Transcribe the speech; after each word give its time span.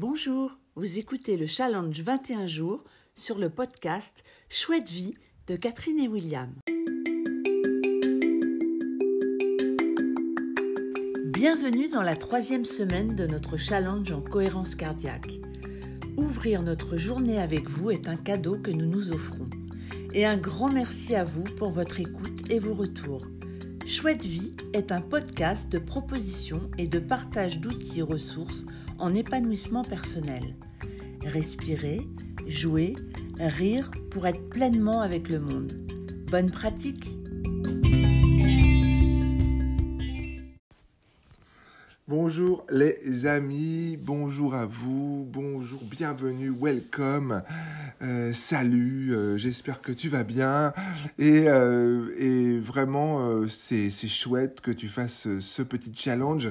Bonjour, 0.00 0.56
vous 0.76 1.00
écoutez 1.00 1.36
le 1.36 1.46
challenge 1.46 2.02
21 2.02 2.46
jours 2.46 2.84
sur 3.16 3.36
le 3.36 3.50
podcast 3.50 4.22
Chouette 4.48 4.88
vie 4.88 5.16
de 5.48 5.56
Catherine 5.56 5.98
et 5.98 6.06
William. 6.06 6.54
Bienvenue 11.24 11.88
dans 11.88 12.02
la 12.02 12.14
troisième 12.14 12.64
semaine 12.64 13.16
de 13.16 13.26
notre 13.26 13.56
challenge 13.56 14.12
en 14.12 14.20
cohérence 14.20 14.76
cardiaque. 14.76 15.40
Ouvrir 16.16 16.62
notre 16.62 16.96
journée 16.96 17.40
avec 17.40 17.68
vous 17.68 17.90
est 17.90 18.06
un 18.06 18.16
cadeau 18.16 18.56
que 18.56 18.70
nous 18.70 18.86
nous 18.86 19.10
offrons. 19.10 19.50
Et 20.14 20.24
un 20.24 20.36
grand 20.36 20.70
merci 20.70 21.16
à 21.16 21.24
vous 21.24 21.42
pour 21.42 21.72
votre 21.72 21.98
écoute 21.98 22.48
et 22.48 22.60
vos 22.60 22.72
retours. 22.72 23.26
Chouette 23.88 24.26
Vie 24.26 24.52
est 24.74 24.92
un 24.92 25.00
podcast 25.00 25.72
de 25.72 25.78
propositions 25.78 26.70
et 26.76 26.86
de 26.86 26.98
partage 26.98 27.58
d'outils 27.58 28.00
et 28.00 28.02
ressources 28.02 28.66
en 28.98 29.14
épanouissement 29.14 29.82
personnel. 29.82 30.56
Respirer, 31.24 32.02
jouer, 32.46 32.96
rire 33.38 33.90
pour 34.10 34.26
être 34.26 34.46
pleinement 34.50 35.00
avec 35.00 35.30
le 35.30 35.40
monde. 35.40 35.72
Bonne 36.30 36.50
pratique 36.50 37.17
Bonjour 42.08 42.64
les 42.70 43.26
amis, 43.26 43.98
bonjour 44.00 44.54
à 44.54 44.64
vous, 44.64 45.28
bonjour, 45.30 45.78
bienvenue, 45.82 46.48
welcome, 46.48 47.42
euh, 48.00 48.32
salut, 48.32 49.14
euh, 49.14 49.36
j'espère 49.36 49.82
que 49.82 49.92
tu 49.92 50.08
vas 50.08 50.24
bien. 50.24 50.72
Et, 51.18 51.44
euh, 51.48 52.58
vraiment 52.64 53.46
c'est 53.50 53.90
chouette 54.08 54.62
que 54.62 54.70
tu 54.70 54.88
fasses 54.88 55.28
ce 55.38 55.62
petit 55.62 55.92
challenge 55.94 56.50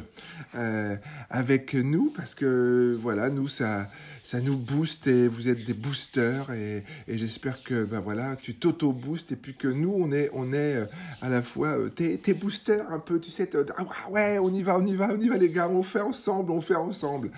avec 1.31 1.73
nous 1.73 2.13
parce 2.15 2.35
que 2.35 2.95
voilà, 3.01 3.31
nous 3.31 3.47
ça 3.47 3.89
ça 4.23 4.41
nous 4.41 4.57
booste 4.57 5.07
et 5.07 5.29
vous 5.29 5.47
êtes 5.47 5.65
des 5.65 5.73
boosters 5.73 6.51
et, 6.51 6.83
j'espère 7.07 7.63
que 7.63 7.85
ben 7.85 8.01
voilà, 8.01 8.35
tu 8.35 8.55
t'auto-boostes 8.55 9.31
et 9.31 9.35
puis 9.37 9.55
que 9.55 9.69
nous 9.69 9.93
on 9.95 10.11
est, 10.11 10.29
on 10.33 10.53
est 10.53 10.85
à 11.21 11.29
la 11.29 11.41
fois 11.41 11.77
tes, 11.95 12.17
tes 12.17 12.33
boosters 12.33 12.91
un 12.91 12.99
peu, 12.99 13.19
tu 13.19 13.31
sais, 13.31 13.49
ah 13.77 14.09
ouais, 14.09 14.37
on 14.37 14.53
y 14.53 14.61
va, 14.61 14.77
on 14.77 14.85
y 14.85 14.95
va, 14.95 15.09
on 15.13 15.19
y 15.19 15.29
va 15.29 15.37
les 15.37 15.46
on 15.55 15.83
fait 15.83 16.01
ensemble, 16.01 16.51
on 16.51 16.61
fait 16.61 16.75
ensemble. 16.75 17.31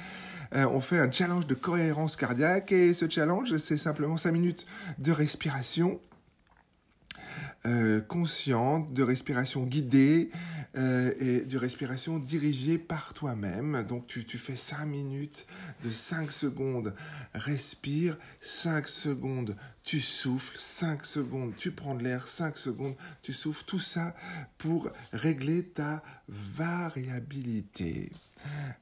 Euh, 0.56 0.66
on 0.72 0.82
fait 0.82 0.98
un 0.98 1.12
challenge 1.12 1.46
de 1.46 1.54
cohérence 1.54 2.16
cardiaque 2.16 2.72
et 2.72 2.94
ce 2.96 3.08
challenge 3.08 3.56
c'est 3.58 3.78
simplement 3.78 4.18
5 4.18 4.32
minutes 4.32 4.66
de 4.98 5.12
respiration 5.12 6.00
euh, 7.66 8.02
consciente, 8.02 8.94
de 8.94 9.04
respiration 9.04 9.64
guidée 9.64 10.32
euh, 10.78 11.14
et 11.20 11.42
de 11.42 11.58
respiration 11.58 12.20
dirigée 12.20 12.78
par 12.78 13.14
toi-même. 13.14 13.84
Donc 13.84 14.08
tu, 14.08 14.38
fais 14.38 14.56
5 14.56 14.86
minutes 14.86 15.46
de 15.84 15.90
5 15.90 16.32
secondes, 16.32 16.94
respire, 17.34 18.18
5 18.42 18.88
secondes, 18.88 19.56
tu 19.84 20.00
souffles, 20.00 20.58
5 20.60 21.06
secondes, 21.06 21.54
tu 21.58 21.72
prends 21.72 21.96
de 21.96 22.04
l'air, 22.04 22.28
5 22.28 22.58
secondes, 22.58 22.96
tu 23.22 23.34
souffles. 23.34 23.64
Tout 23.66 23.80
ça 23.80 24.16
pour 24.58 24.90
régler 25.12 25.64
ta 25.64 26.04
variabilité, 26.28 28.12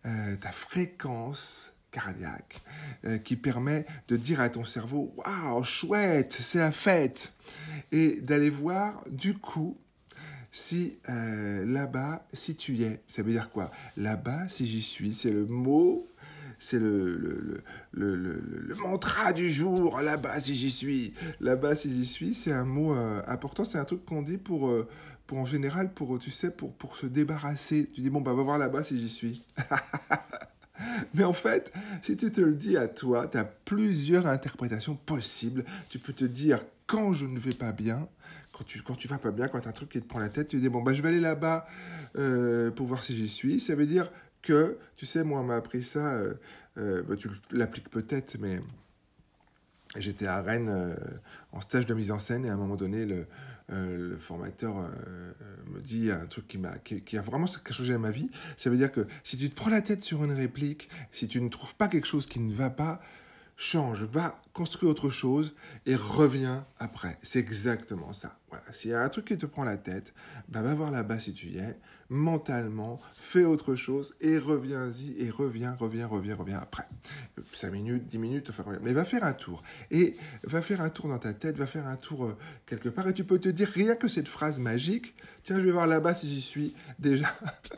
euh, 0.06 0.36
ta 0.38 0.52
fréquence 0.52 1.73
cardiaque 1.91 2.61
euh, 3.05 3.17
qui 3.17 3.35
permet 3.35 3.85
de 4.07 4.17
dire 4.17 4.39
à 4.39 4.49
ton 4.49 4.66
cerveau 4.66 5.13
waouh 5.17 5.63
chouette 5.63 6.38
c'est 6.39 6.59
la 6.59 6.71
fête 6.71 7.33
et 7.91 8.19
d'aller 8.21 8.49
voir 8.49 9.03
du 9.09 9.33
coup 9.38 9.77
si 10.52 10.97
euh, 11.09 11.66
là-bas 11.66 12.25
si 12.33 12.55
tu 12.55 12.73
y 12.73 12.83
es. 12.83 13.02
Ça 13.07 13.21
veut 13.21 13.31
dire 13.31 13.49
quoi? 13.52 13.71
Là-bas 13.95 14.47
si 14.47 14.66
j'y 14.67 14.81
suis 14.81 15.13
c'est 15.13 15.31
le 15.31 15.45
mot 15.45 16.07
c'est 16.59 16.79
le, 16.79 17.16
le, 17.16 17.63
le, 17.91 18.16
le, 18.16 18.75
mantra 18.75 19.31
du 19.31 19.51
jour. 19.51 20.01
Là-bas 20.01 20.39
si 20.39 20.55
j'y 20.55 20.72
suis. 20.72 21.13
Là-bas 21.39 21.75
si 21.75 21.94
j'y 21.94 22.05
suis 22.05 22.33
c'est 22.33 22.51
un 22.51 22.66
mot 22.66 22.95
euh, 22.95 23.22
important. 23.27 23.63
C'est 23.63 23.77
un 23.77 23.85
truc 23.85 24.03
qu'on 24.05 24.23
dit 24.23 24.38
pour 24.38 24.73
pour 25.28 25.38
en 25.38 25.45
général 25.45 25.94
pour 25.94 26.17
tu 26.17 26.31
sais 26.31 26.50
pour 26.50 26.73
pour 26.73 26.97
se 26.97 27.06
débarrasser. 27.06 27.89
Tu 27.94 28.01
dis 28.01 28.09
bon 28.09 28.22
bah 28.22 28.33
va 28.33 28.41
voir 28.41 28.57
là-bas 28.57 28.81
si 28.83 28.97
j'y 28.97 29.09
suis 29.09 29.45
Mais 31.13 31.23
en 31.23 31.33
fait, 31.33 31.71
si 32.01 32.15
tu 32.17 32.31
te 32.31 32.41
le 32.41 32.53
dis 32.53 32.77
à 32.77 32.88
toi, 32.88 33.27
tu 33.27 33.38
as 33.38 33.45
plusieurs 33.45 34.27
interprétations 34.27 34.95
possibles. 34.95 35.63
Tu 35.89 35.99
peux 35.99 36.13
te 36.13 36.25
dire 36.25 36.63
quand 36.85 37.13
je 37.13 37.25
ne 37.25 37.39
vais 37.39 37.53
pas 37.53 37.71
bien, 37.71 38.07
quand 38.53 38.63
tu 38.63 38.81
quand 38.81 38.95
tu 38.95 39.07
vas 39.07 39.17
pas 39.17 39.31
bien, 39.31 39.47
quand 39.47 39.65
as 39.65 39.69
un 39.69 39.73
truc 39.73 39.89
qui 39.89 40.01
te 40.01 40.07
prend 40.07 40.19
la 40.19 40.29
tête, 40.29 40.47
tu 40.47 40.59
dis 40.59 40.69
bon 40.69 40.81
bah 40.81 40.93
je 40.93 41.01
vais 41.01 41.09
aller 41.09 41.19
là-bas 41.19 41.67
euh, 42.17 42.71
pour 42.71 42.88
voir 42.88 43.03
si 43.03 43.15
j'y 43.15 43.29
suis. 43.29 43.59
Ça 43.59 43.75
veut 43.75 43.85
dire 43.85 44.11
que, 44.41 44.77
tu 44.95 45.05
sais, 45.05 45.23
moi 45.23 45.41
on 45.41 45.43
m'a 45.43 45.55
appris 45.55 45.83
ça, 45.83 46.13
euh, 46.13 46.33
euh, 46.77 47.03
bah, 47.03 47.15
tu 47.15 47.29
l'appliques 47.51 47.89
peut-être, 47.89 48.38
mais 48.39 48.59
j'étais 49.98 50.28
à 50.28 50.42
Rennes 50.42 50.96
en 51.52 51.62
stage 51.62 51.86
de 51.86 51.94
mise 51.94 52.12
en 52.12 52.20
scène 52.20 52.46
et 52.46 52.50
à 52.50 52.53
un 52.53 52.58
moment 52.58 52.75
donné 52.75 53.06
le 53.06 53.25
euh, 53.74 54.12
le 54.12 54.18
formateur 54.18 54.78
euh, 54.78 55.34
me 55.74 55.81
dit 55.81 56.09
un 56.09 56.25
truc 56.25 56.48
qui, 56.48 56.58
m'a, 56.58 56.78
qui, 56.78 57.18
a 57.18 57.22
vraiment 57.22 57.48
changé 57.70 57.98
ma 57.98 58.12
vie. 58.12 58.30
Ça 58.56 58.70
veut 58.70 58.78
dire 58.78 58.94
que 58.94 59.06
si 59.24 59.36
tu 59.36 59.50
te 59.50 59.56
prends 59.56 59.70
la 59.70 59.81
tête 59.81 60.02
sur 60.02 60.24
une 60.24 60.31
réplique, 60.31 60.90
si 61.12 61.28
tu 61.28 61.42
ne 61.42 61.50
trouves 61.50 61.75
pas 61.75 61.90
quelque 61.90 62.08
chose 62.08 62.28
qui 62.28 62.40
ne 62.40 62.53
va 62.53 62.70
pas, 62.70 63.02
change, 63.57 64.03
va 64.03 64.40
construire 64.53 64.91
autre 64.91 65.09
chose 65.09 65.53
et 65.85 65.95
reviens 65.95 66.66
après. 66.79 67.18
C'est 67.23 67.40
exactement 67.40 68.13
ça. 68.13 68.38
Voilà. 68.50 68.63
S'il 68.72 68.91
y 68.91 68.94
a 68.94 69.01
un 69.01 69.09
truc 69.09 69.25
qui 69.25 69.38
te 69.38 69.47
prend 69.47 69.63
la 69.63 69.78
tête, 69.78 70.13
bah 70.47 70.62
va 70.62 70.75
voir 70.75 70.91
là-bas 70.91 71.19
si 71.19 71.34
tu 71.34 71.47
y 71.47 71.57
es, 71.57 71.78
mentalement, 72.09 73.01
fais 73.16 73.44
autre 73.44 73.75
chose 73.75 74.16
et 74.22 74.38
reviens-y 74.38 75.16
et 75.19 75.31
reviens, 75.31 75.73
reviens, 75.73 76.07
reviens, 76.07 76.35
reviens 76.35 76.59
après. 76.59 76.88
5 77.51 77.72
minutes, 77.72 78.07
10 78.07 78.18
minutes, 78.19 78.50
enfin, 78.51 78.63
mais 78.81 78.94
va 78.94 79.06
faire 79.06 79.23
un 79.23 79.34
tour. 79.34 79.63
Et 79.89 80.16
va 80.44 80.62
faire 80.62 80.81
un 80.81 80.89
tour 80.89 81.09
dans 81.09 81.19
ta 81.19 81.34
tête, 81.34 81.57
va 81.57 81.68
faire 81.68 81.88
un 81.88 81.97
tour 81.97 82.25
euh, 82.25 82.38
quelque 82.68 82.89
part 82.89 83.07
et 83.07 83.13
tu 83.13 83.24
peux 83.24 83.39
te 83.39 83.50
dire 83.50 83.69
rien 83.69 83.95
que 83.95 84.07
cette 84.07 84.28
phrase 84.28 84.59
magique, 84.59 85.16
tiens, 85.44 85.57
je 85.57 85.66
vais 85.66 85.72
voir 85.72 85.88
là-bas 85.88 86.13
si 86.13 86.29
j'y 86.29 86.41
suis, 86.41 86.75
déjà. 87.00 87.28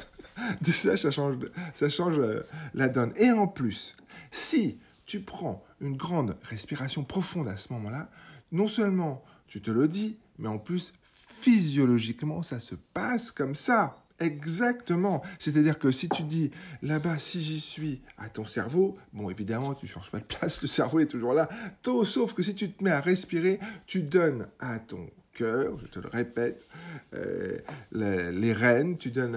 déjà, 0.61 0.97
ça 0.97 1.09
change, 1.09 1.38
ça 1.73 1.88
change 1.88 2.19
euh, 2.19 2.46
la 2.73 2.90
donne. 2.90 3.13
Et 3.16 3.31
en 3.31 3.47
plus, 3.47 3.96
si 4.29 4.78
tu 5.06 5.22
prends 5.22 5.66
une 5.81 5.97
grande 5.97 6.38
respiration 6.44 7.03
profonde 7.03 7.47
à 7.47 7.57
ce 7.57 7.73
moment-là, 7.73 8.09
non 8.51 8.67
seulement 8.67 9.23
tu 9.47 9.62
te 9.62 9.72
le 9.72 9.88
dis, 9.88 10.17
mais 10.38 10.47
en 10.47 10.57
plus 10.57 10.94
physiologiquement 11.03 12.44
ça 12.44 12.59
se 12.59 12.75
passe 12.75 13.31
comme 13.31 13.56
ça. 13.56 13.95
Exactement. 14.19 15.23
C'est-à-dire 15.40 15.79
que 15.79 15.91
si 15.91 16.09
tu 16.09 16.23
dis 16.23 16.51
là-bas, 16.81 17.19
si 17.19 17.41
j'y 17.41 17.59
suis, 17.59 18.01
à 18.17 18.28
ton 18.29 18.45
cerveau, 18.45 18.97
bon, 19.13 19.29
évidemment, 19.29 19.73
tu 19.73 19.85
ne 19.85 19.90
changes 19.90 20.12
pas 20.12 20.19
de 20.19 20.25
place, 20.25 20.62
le 20.62 20.67
cerveau 20.67 21.00
est 21.00 21.06
toujours 21.06 21.34
là. 21.34 21.47
Tôt, 21.81 22.06
sauf 22.06 22.34
que 22.34 22.44
si 22.44 22.53
tu 22.53 22.69
te 22.69 22.84
mets 22.84 22.91
à 22.91 23.00
respirer, 23.00 23.59
tu 23.85 24.01
donnes 24.01 24.47
à 24.59 24.79
ton 24.79 25.09
cœur, 25.34 25.79
je 25.81 25.88
te 25.88 26.00
le 26.00 26.09
répète, 26.09 26.67
euh, 27.13 27.59
les, 27.91 28.51
rênes, 28.51 28.97
tu 28.97 29.09
donnes 29.09 29.35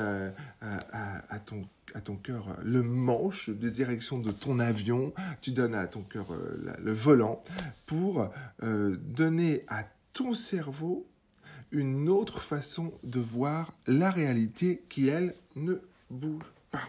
à, 0.61 1.39
ton 1.47 1.65
à 1.95 2.01
ton 2.01 2.17
cœur 2.17 2.57
le 2.63 2.83
manche 2.83 3.51
de 3.51 3.69
direction 3.69 4.19
de 4.19 4.33
ton 4.33 4.59
avion, 4.59 5.13
tu 5.41 5.51
donnes 5.51 5.75
à 5.75 5.87
ton 5.87 6.03
cœur 6.03 6.33
euh, 6.33 6.77
le 6.79 6.93
volant 6.93 7.43
pour 7.87 8.31
euh, 8.63 8.97
donner 9.01 9.65
à 9.69 9.85
ton 10.13 10.35
cerveau 10.35 11.07
une 11.71 12.09
autre 12.09 12.41
façon 12.41 12.93
de 13.03 13.21
voir 13.21 13.73
la 13.87 14.11
réalité 14.11 14.83
qui, 14.89 15.09
elle, 15.09 15.33
ne 15.57 15.75
bouge 16.11 16.43
pas. 16.71 16.89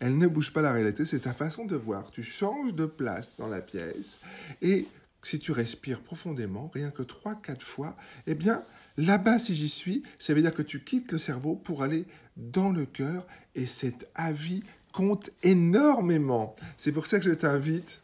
Elle 0.00 0.16
ne 0.18 0.26
bouge 0.26 0.52
pas 0.52 0.62
la 0.62 0.72
réalité, 0.72 1.04
c'est 1.04 1.20
ta 1.20 1.34
façon 1.34 1.66
de 1.66 1.76
voir. 1.76 2.10
Tu 2.10 2.22
changes 2.22 2.74
de 2.74 2.86
place 2.86 3.36
dans 3.36 3.48
la 3.48 3.60
pièce 3.60 4.20
et 4.62 4.86
si 5.24 5.38
tu 5.38 5.52
respires 5.52 6.00
profondément, 6.00 6.70
rien 6.72 6.90
que 6.90 7.02
3-4 7.02 7.60
fois, 7.60 7.96
eh 8.26 8.34
bien, 8.34 8.62
là-bas, 8.96 9.38
si 9.38 9.54
j'y 9.54 9.68
suis, 9.68 10.02
ça 10.18 10.34
veut 10.34 10.42
dire 10.42 10.54
que 10.54 10.62
tu 10.62 10.84
quittes 10.84 11.12
le 11.12 11.18
cerveau 11.18 11.56
pour 11.56 11.82
aller 11.82 12.04
dans 12.36 12.70
le 12.70 12.84
cœur 12.84 13.26
et 13.54 13.66
cet 13.66 14.08
avis 14.14 14.62
compte 14.92 15.30
énormément. 15.42 16.54
C'est 16.76 16.92
pour 16.92 17.06
ça 17.06 17.18
que 17.18 17.24
je 17.24 17.34
t'invite 17.34 18.00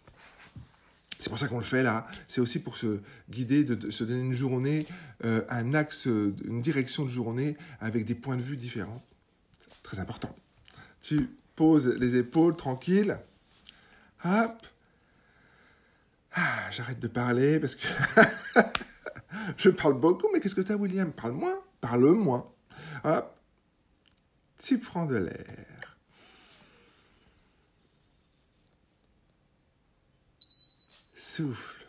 c'est 1.21 1.28
pour 1.28 1.39
ça 1.39 1.48
qu'on 1.48 1.59
le 1.59 1.65
fait 1.65 1.83
là. 1.83 2.07
C'est 2.28 2.41
aussi 2.41 2.60
pour 2.60 2.78
se 2.78 2.98
guider, 3.28 3.63
de, 3.63 3.91
se 3.91 4.04
donner 4.04 4.22
une 4.22 4.33
journée, 4.33 4.86
euh, 5.25 5.42
un 5.51 5.75
axe, 5.75 6.07
une 6.07 6.63
direction 6.63 7.04
de 7.04 7.10
journée 7.10 7.59
avec 7.80 8.07
des 8.07 8.15
points 8.15 8.36
de 8.36 8.42
vue 8.42 8.57
différents. 8.57 9.03
Très 9.83 10.01
important. 10.01 10.34
Tu 11.03 11.28
poses 11.57 11.89
les 11.89 12.16
épaules 12.16 12.57
tranquille. 12.57 13.19
Hop. 14.25 14.66
Ah, 16.33 16.71
j'arrête 16.71 17.01
de 17.01 17.09
parler 17.09 17.60
parce 17.60 17.75
que 17.75 17.86
je 19.59 19.69
parle 19.69 20.01
beaucoup, 20.01 20.28
mais 20.33 20.41
qu'est-ce 20.41 20.54
que 20.54 20.63
tu 20.63 20.72
as, 20.72 20.77
William? 20.77 21.13
Parle 21.13 21.33
moins, 21.33 21.60
parle 21.83 22.13
moins. 22.13 22.47
Hop. 23.04 23.36
Tu 24.62 24.78
prends 24.78 25.07
de 25.07 25.16
l'air. 25.16 25.97
Souffle. 31.15 31.86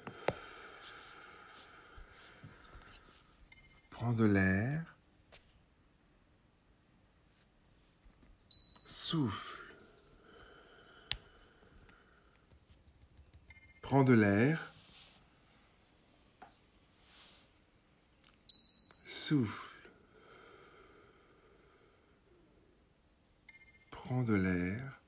Prends 3.92 4.14
de 4.14 4.26
l'air. 4.26 4.96
Souffle. 8.88 9.58
Prends 13.82 14.04
de 14.06 14.14
l'air. 14.14 14.72
Souffle. 19.06 19.71
Prends 23.92 24.24
de 24.24 24.34
l'air. 24.34 25.00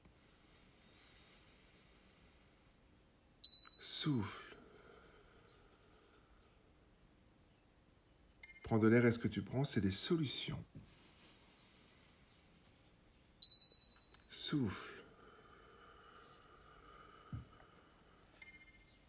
Souffle. 3.80 4.44
Prends 8.64 8.80
de 8.80 8.88
l'air 8.88 9.06
et 9.06 9.12
ce 9.12 9.20
que 9.20 9.28
tu 9.28 9.42
prends, 9.42 9.64
c'est 9.64 9.82
des 9.82 9.92
solutions. 9.92 10.64
Souffle. 14.30 15.04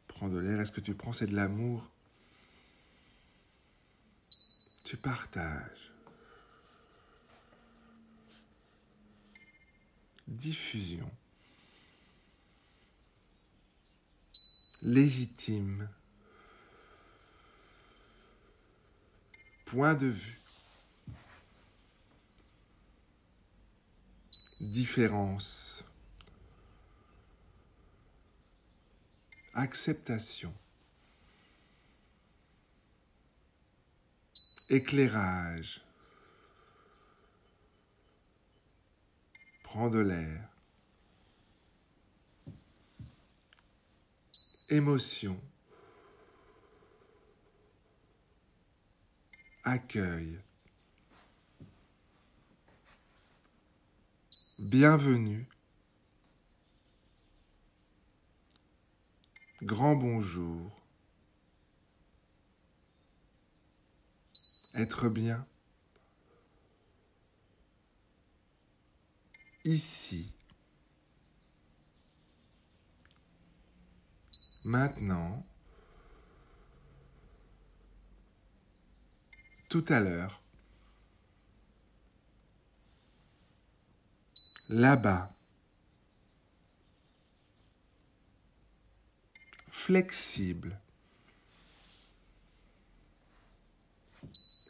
Prends 0.09 0.29
de 0.29 0.39
l'air 0.39 0.61
et 0.61 0.67
ce 0.67 0.73
que 0.73 0.81
tu 0.81 0.95
prends, 0.95 1.13
c'est 1.13 1.27
de 1.27 1.35
l'amour. 1.35 1.91
Tu 4.85 4.97
partages. 4.97 5.94
Diffusion. 10.27 11.11
légitime. 14.85 15.89
Point 19.67 19.95
de 19.95 20.07
vue. 20.07 20.41
Différence. 24.61 25.85
Acceptation. 29.55 30.53
Éclairage. 34.69 35.81
Prends 39.75 39.91
de 39.91 39.99
l'air. 39.99 40.49
émotion, 44.69 45.37
accueil, 49.65 50.39
bienvenue, 54.61 55.49
grand 59.63 59.97
bonjour, 59.97 60.81
être 64.75 65.09
bien, 65.09 65.45
ici. 69.65 70.33
Maintenant, 74.65 75.45
tout 79.69 79.85
à 79.89 80.01
l'heure, 80.01 80.41
là-bas, 84.69 85.31
flexible, 89.71 90.81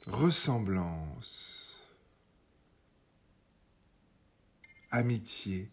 ressemblance, 0.07 1.64
amitié. 4.95 5.69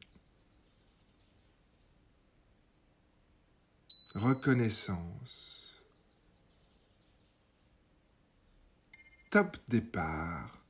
reconnaissance, 4.16 5.82
top 9.30 9.56
départ, 9.70 10.62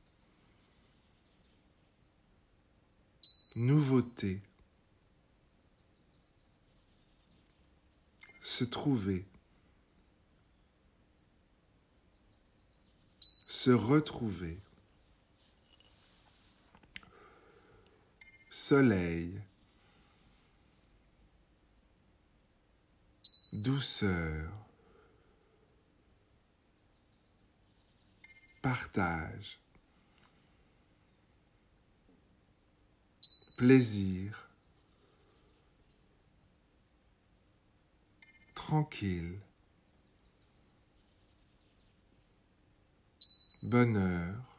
nouveauté, 3.56 4.40
se 8.42 8.64
trouver, 8.64 9.26
se 13.48 13.70
retrouver, 13.70 14.60
soleil, 18.64 19.42
douceur, 23.52 24.52
partage, 28.62 29.58
plaisir, 33.56 34.48
tranquille, 38.54 39.40
bonheur, 43.64 44.51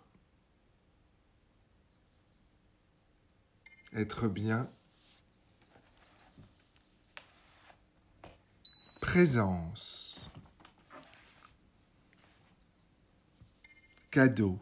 être 3.95 4.27
bien 4.27 4.69
présence, 9.01 10.31
cadeau, 14.11 14.59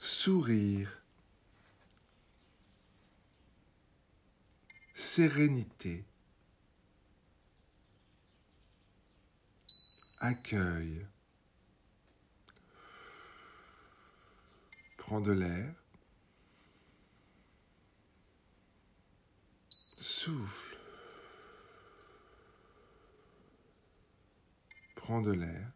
sourire, 0.00 1.02
sérénité, 4.94 6.04
accueil, 10.18 11.06
prends 15.10 15.20
de 15.20 15.32
l'air, 15.32 15.74
Souffle. 19.98 20.76
Prends 24.94 25.20
de 25.20 25.32
l'air. 25.32 25.72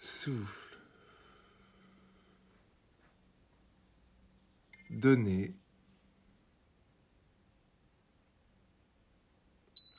Souffle. 0.00 0.78
Donner. 4.90 5.54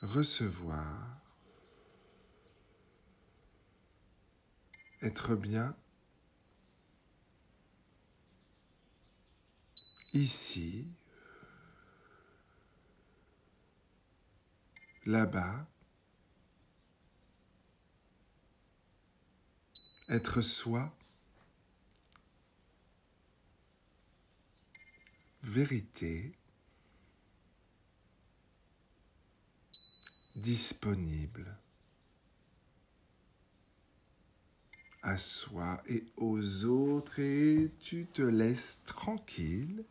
Recevoir. 0.02 1.25
Être 5.02 5.36
bien. 5.36 5.76
ici, 10.16 10.94
là-bas, 15.04 15.66
être 20.08 20.40
soi, 20.40 20.96
vérité, 25.42 26.32
disponible. 30.34 31.58
à 35.02 35.18
soi 35.18 35.82
et 35.88 36.04
aux 36.16 36.64
autres 36.64 37.18
et 37.20 37.70
tu 37.80 38.06
te 38.06 38.22
laisses 38.22 38.82
tranquille. 38.86 39.84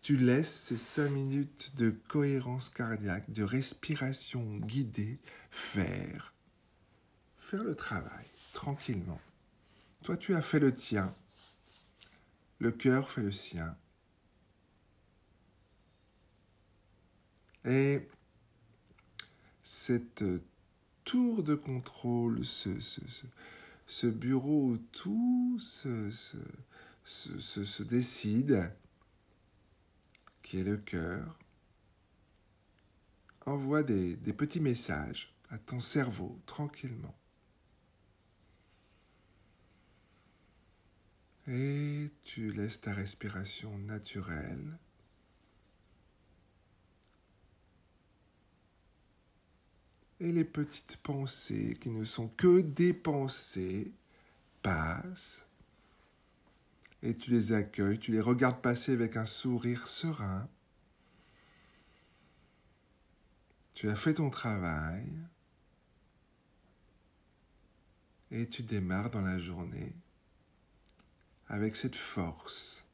Tu 0.00 0.16
laisses 0.16 0.54
ces 0.54 0.76
cinq 0.76 1.10
minutes 1.10 1.72
de 1.76 1.90
cohérence 1.90 2.68
cardiaque, 2.68 3.30
de 3.30 3.42
respiration 3.42 4.56
guidée 4.58 5.18
faire, 5.50 6.32
faire 7.38 7.64
le 7.64 7.74
travail 7.74 8.26
tranquillement. 8.52 9.20
Toi, 10.04 10.16
tu 10.16 10.34
as 10.34 10.42
fait 10.42 10.60
le 10.60 10.72
tien. 10.72 11.14
Le 12.60 12.70
cœur 12.70 13.10
fait 13.10 13.22
le 13.22 13.32
sien. 13.32 13.76
Et 17.64 18.08
cette 19.62 20.24
tour 21.04 21.42
de 21.42 21.54
contrôle, 21.54 22.44
ce, 22.44 22.80
ce 22.80 23.00
bureau 24.06 24.72
où 24.72 24.78
tout 24.92 25.58
se, 25.60 26.10
se, 27.04 27.82
décide, 27.82 28.72
qui 30.42 30.58
est 30.58 30.64
le 30.64 30.76
cœur, 30.76 31.38
envoie 33.46 33.82
des 33.82 34.16
petits 34.32 34.60
messages 34.60 35.34
à 35.50 35.58
ton 35.58 35.80
cerveau 35.80 36.40
tranquillement. 36.46 37.14
Et 41.46 42.10
tu 42.24 42.52
laisses 42.52 42.82
ta 42.82 42.92
respiration 42.92 43.78
naturelle 43.78 44.78
et 50.20 50.32
les 50.32 50.44
petites 50.44 50.96
pensées 50.98 51.76
qui 51.80 51.90
ne 51.90 52.04
sont 52.04 52.28
que 52.28 52.60
des 52.60 52.92
pensées 52.92 53.92
passent 54.62 55.46
et 57.02 57.16
tu 57.16 57.30
les 57.30 57.52
accueilles, 57.52 57.98
tu 57.98 58.12
les 58.12 58.20
regardes 58.20 58.60
passer 58.60 58.92
avec 58.92 59.16
un 59.16 59.24
sourire 59.24 59.86
serein. 59.86 60.48
Tu 63.74 63.88
as 63.88 63.94
fait 63.94 64.14
ton 64.14 64.30
travail 64.30 65.06
et 68.30 68.48
tu 68.48 68.62
démarres 68.62 69.10
dans 69.10 69.22
la 69.22 69.38
journée 69.38 69.92
avec 71.46 71.76
cette 71.76 71.94
force, 71.94 72.84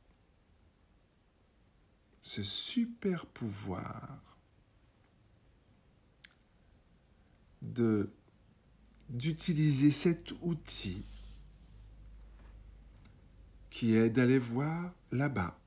ce 2.21 2.43
super 2.43 3.27
pouvoir 3.27 4.34
d'utiliser 9.09 9.91
cet 9.91 10.33
outil 10.43 11.05
qui 13.71 13.95
est 13.97 14.11
d'aller 14.11 14.39
voir 14.39 14.93
là-bas, 15.11 15.59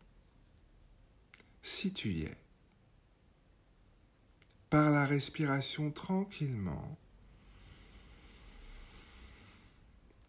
si 1.61 1.91
tu 1.91 2.13
y 2.13 2.21
es, 2.23 2.37
par 4.69 4.91
la 4.91 5.05
respiration 5.05 5.91
tranquillement. 5.91 6.97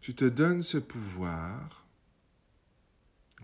Tu 0.01 0.15
te 0.15 0.25
donnes 0.25 0.63
ce 0.63 0.79
pouvoir 0.79 1.87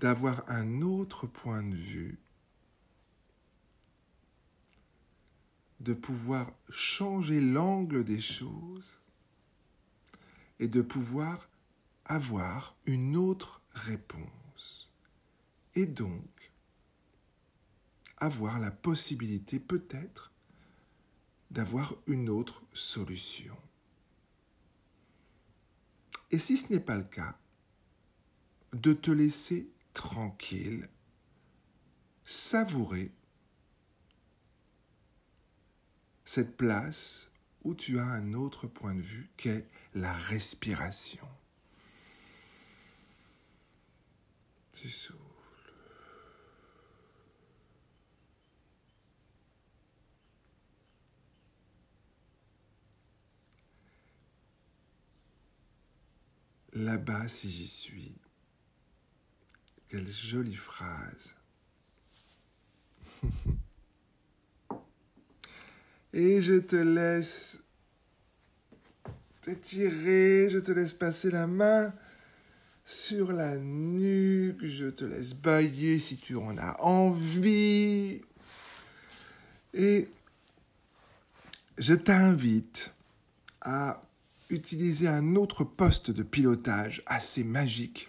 d'avoir 0.00 0.48
un 0.50 0.82
autre 0.82 1.26
point 1.26 1.62
de 1.62 1.76
vue 1.76 2.18
de 5.84 5.92
pouvoir 5.92 6.50
changer 6.70 7.40
l'angle 7.40 8.04
des 8.04 8.20
choses 8.20 8.98
et 10.58 10.66
de 10.66 10.80
pouvoir 10.80 11.48
avoir 12.06 12.74
une 12.86 13.16
autre 13.16 13.60
réponse. 13.72 14.90
Et 15.74 15.86
donc, 15.86 16.52
avoir 18.16 18.58
la 18.58 18.70
possibilité 18.70 19.60
peut-être 19.60 20.32
d'avoir 21.50 21.94
une 22.06 22.30
autre 22.30 22.62
solution. 22.72 23.56
Et 26.30 26.38
si 26.38 26.56
ce 26.56 26.72
n'est 26.72 26.80
pas 26.80 26.96
le 26.96 27.04
cas, 27.04 27.38
de 28.72 28.92
te 28.92 29.10
laisser 29.10 29.68
tranquille, 29.92 30.88
savourer 32.22 33.12
cette 36.24 36.56
place 36.56 37.30
où 37.62 37.74
tu 37.74 37.98
as 37.98 38.06
un 38.06 38.34
autre 38.34 38.66
point 38.66 38.94
de 38.94 39.00
vue 39.00 39.30
qu'est 39.36 39.66
la 39.94 40.12
respiration. 40.12 41.26
Tu 44.72 44.88
souffles. 44.90 45.20
Là-bas, 56.72 57.28
si 57.28 57.50
j'y 57.50 57.68
suis, 57.68 58.16
quelle 59.88 60.08
jolie 60.08 60.56
phrase. 60.56 61.36
Et 66.16 66.42
je 66.42 66.54
te 66.54 66.76
laisse 66.76 67.58
t'étirer, 69.40 70.48
je 70.48 70.60
te 70.60 70.70
laisse 70.70 70.94
passer 70.94 71.28
la 71.28 71.48
main 71.48 71.92
sur 72.84 73.32
la 73.32 73.56
nuque, 73.56 74.64
je 74.64 74.90
te 74.90 75.04
laisse 75.04 75.34
bailler 75.34 75.98
si 75.98 76.16
tu 76.16 76.36
en 76.36 76.56
as 76.56 76.80
envie. 76.80 78.22
Et 79.72 80.06
je 81.78 81.94
t'invite 81.94 82.92
à 83.60 84.00
utiliser 84.50 85.08
un 85.08 85.34
autre 85.34 85.64
poste 85.64 86.12
de 86.12 86.22
pilotage 86.22 87.02
assez 87.06 87.42
magique. 87.42 88.08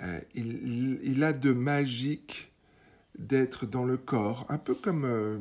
Euh, 0.00 0.20
il, 0.36 1.24
a 1.24 1.32
de 1.32 1.50
magique 1.50 2.52
d'être 3.18 3.66
dans 3.66 3.84
le 3.84 3.96
corps, 3.96 4.46
un 4.48 4.58
peu 4.58 4.76
comme... 4.76 5.04
Euh, 5.06 5.38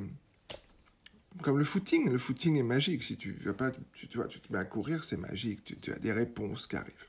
comme 1.42 1.58
le 1.58 1.64
footing, 1.64 2.10
le 2.10 2.18
footing 2.18 2.58
est 2.58 2.64
magique. 2.64 3.04
Si 3.04 3.18
tu 3.18 3.34
vas 3.44 3.54
pas, 3.54 3.72
tu, 3.94 4.08
vois, 4.16 4.28
tu 4.28 4.40
te 4.40 4.52
mets 4.52 4.60
à 4.60 4.66
courir, 4.66 5.04
c'est 5.04 5.18
magique. 5.18 5.80
Tu, 5.82 5.92
as 5.92 6.00
des 6.00 6.12
réponses 6.12 6.68
qui 6.68 6.76
arrivent, 6.76 7.08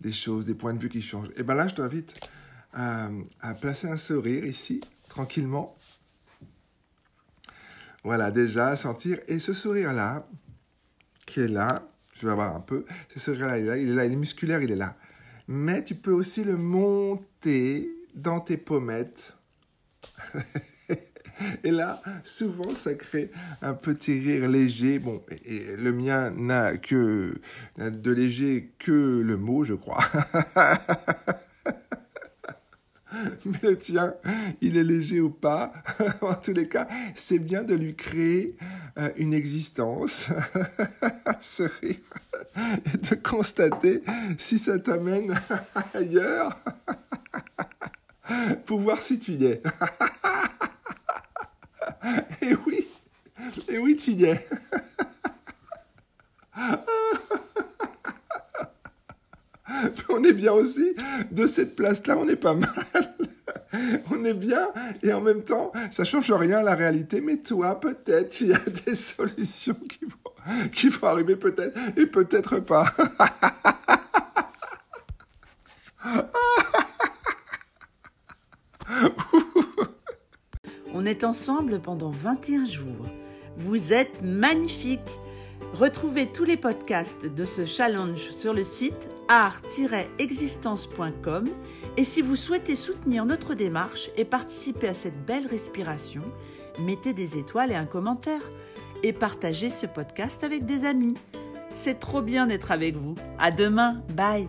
des 0.00 0.12
choses, 0.12 0.46
des 0.46 0.54
points 0.54 0.74
de 0.74 0.78
vue 0.78 0.88
qui 0.88 1.02
changent. 1.02 1.30
Et 1.36 1.42
ben 1.42 1.54
là, 1.54 1.68
je 1.68 1.74
t'invite 1.74 2.14
à, 2.72 3.10
à, 3.40 3.54
placer 3.54 3.88
un 3.88 3.96
sourire 3.96 4.44
ici, 4.44 4.80
tranquillement. 5.08 5.76
Voilà, 8.04 8.30
déjà, 8.30 8.68
à 8.68 8.76
sentir. 8.76 9.18
Et 9.26 9.40
ce 9.40 9.52
sourire-là, 9.52 10.28
qui 11.26 11.40
est 11.40 11.48
là, 11.48 11.90
je 12.14 12.26
vais 12.26 12.32
avoir 12.32 12.54
un 12.54 12.60
peu, 12.60 12.86
ce 13.14 13.18
sourire-là, 13.18 13.58
il 13.58 13.64
est 13.64 13.68
là, 13.68 13.76
il 13.78 13.88
est 13.88 13.94
là, 13.94 14.04
il 14.04 14.12
est 14.12 14.16
musculaire, 14.16 14.62
il 14.62 14.70
est 14.70 14.76
là. 14.76 14.96
Mais 15.48 15.84
tu 15.84 15.94
peux 15.94 16.12
aussi 16.12 16.44
le 16.44 16.56
monter 16.56 17.90
dans 18.14 18.40
tes 18.40 18.56
pommettes. 18.56 19.34
Et 21.64 21.70
là, 21.70 22.00
souvent, 22.24 22.74
ça 22.74 22.94
crée 22.94 23.30
un 23.62 23.74
petit 23.74 24.18
rire 24.18 24.48
léger. 24.48 24.98
Bon, 24.98 25.22
et, 25.44 25.76
le 25.76 25.92
mien 25.92 26.30
n'a 26.30 26.76
que 26.76 27.34
de 27.78 28.10
léger 28.10 28.72
que 28.78 29.20
le 29.20 29.36
mot, 29.36 29.64
je 29.64 29.74
crois. 29.74 30.04
Mais 33.44 33.58
le 33.62 33.78
tien, 33.78 34.14
il 34.60 34.76
est 34.76 34.84
léger 34.84 35.20
ou 35.20 35.30
pas? 35.30 35.72
en 36.20 36.34
tous 36.34 36.52
les 36.52 36.68
cas, 36.68 36.86
c'est 37.14 37.38
bien 37.38 37.62
de 37.62 37.74
lui 37.74 37.94
créer 37.94 38.56
euh, 38.98 39.10
une 39.16 39.32
existence, 39.32 40.28
ce 41.40 41.62
rire, 41.80 41.96
et 42.56 42.98
de 42.98 43.14
constater 43.14 44.02
si 44.38 44.58
ça 44.58 44.78
t'amène 44.78 45.38
ailleurs, 45.94 46.58
pour 48.64 48.80
voir 48.80 49.00
si 49.00 49.18
tu 49.18 49.32
y 49.32 49.46
es. 49.46 49.62
Et 52.42 52.54
oui, 52.66 52.86
et 53.68 53.78
oui, 53.78 53.96
tu 53.96 54.12
y 54.12 54.24
es. 54.24 54.48
on 60.08 60.24
est 60.24 60.32
bien 60.32 60.52
aussi 60.52 60.94
de 61.30 61.46
cette 61.46 61.76
place-là, 61.76 62.16
on 62.16 62.28
est 62.28 62.36
pas 62.36 62.54
mal. 62.54 62.70
On 64.10 64.24
est 64.24 64.32
bien 64.32 64.68
et 65.02 65.12
en 65.12 65.20
même 65.20 65.42
temps, 65.42 65.70
ça 65.90 66.04
change 66.04 66.32
rien 66.32 66.58
à 66.58 66.62
la 66.62 66.74
réalité. 66.74 67.20
Mais 67.20 67.38
toi, 67.38 67.78
peut-être, 67.78 68.40
il 68.40 68.48
y 68.48 68.54
a 68.54 68.60
des 68.86 68.94
solutions 68.94 69.74
qui 69.74 70.06
vont, 70.06 70.70
qui 70.72 70.88
vont 70.88 71.08
arriver 71.08 71.36
peut-être 71.36 71.78
et 71.96 72.06
peut-être 72.06 72.60
pas. 72.60 72.90
On 80.98 81.04
est 81.04 81.24
ensemble 81.24 81.78
pendant 81.78 82.08
21 82.08 82.64
jours. 82.64 83.04
Vous 83.58 83.92
êtes 83.92 84.22
magnifiques. 84.22 85.20
Retrouvez 85.74 86.32
tous 86.32 86.44
les 86.44 86.56
podcasts 86.56 87.26
de 87.26 87.44
ce 87.44 87.66
challenge 87.66 88.30
sur 88.30 88.54
le 88.54 88.64
site 88.64 89.10
art-existence.com 89.28 91.50
et 91.98 92.04
si 92.04 92.22
vous 92.22 92.34
souhaitez 92.34 92.76
soutenir 92.76 93.26
notre 93.26 93.52
démarche 93.52 94.08
et 94.16 94.24
participer 94.24 94.88
à 94.88 94.94
cette 94.94 95.26
belle 95.26 95.46
respiration, 95.46 96.22
mettez 96.80 97.12
des 97.12 97.36
étoiles 97.36 97.72
et 97.72 97.76
un 97.76 97.84
commentaire 97.84 98.40
et 99.02 99.12
partagez 99.12 99.68
ce 99.68 99.84
podcast 99.84 100.44
avec 100.44 100.64
des 100.64 100.86
amis. 100.86 101.12
C'est 101.74 102.00
trop 102.00 102.22
bien 102.22 102.46
d'être 102.46 102.70
avec 102.70 102.96
vous. 102.96 103.16
À 103.38 103.50
demain. 103.50 104.02
Bye. 104.14 104.48